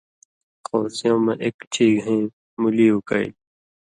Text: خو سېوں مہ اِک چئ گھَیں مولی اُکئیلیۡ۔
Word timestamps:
خو 0.65 0.77
سېوں 0.97 1.19
مہ 1.25 1.33
اِک 1.43 1.57
چئ 1.73 1.91
گھَیں 2.03 2.23
مولی 2.61 2.87
اُکئیلیۡ۔ 2.93 3.35